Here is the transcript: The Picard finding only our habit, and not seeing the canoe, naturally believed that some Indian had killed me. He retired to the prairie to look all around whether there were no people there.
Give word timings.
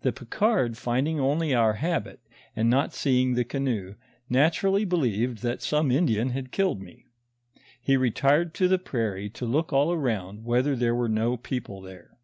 The 0.00 0.10
Picard 0.10 0.78
finding 0.78 1.20
only 1.20 1.52
our 1.54 1.74
habit, 1.74 2.20
and 2.56 2.70
not 2.70 2.94
seeing 2.94 3.34
the 3.34 3.44
canoe, 3.44 3.94
naturally 4.26 4.86
believed 4.86 5.42
that 5.42 5.60
some 5.60 5.90
Indian 5.90 6.30
had 6.30 6.50
killed 6.50 6.80
me. 6.80 7.04
He 7.78 7.98
retired 7.98 8.54
to 8.54 8.68
the 8.68 8.78
prairie 8.78 9.28
to 9.28 9.44
look 9.44 9.74
all 9.74 9.92
around 9.92 10.46
whether 10.46 10.76
there 10.76 10.94
were 10.94 11.10
no 11.10 11.36
people 11.36 11.82
there. 11.82 12.16